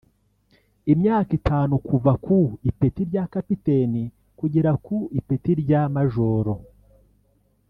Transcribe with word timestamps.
imyaka 0.93 1.31
itanu 1.39 1.73
kuva 1.87 2.11
ku 2.25 2.37
ipeti 2.69 3.01
rya 3.09 3.23
Kapiteni 3.33 4.03
kugera 4.39 4.71
ku 4.85 4.97
ipeti 5.19 5.51
rya 5.61 5.81
Majoro 5.95 6.55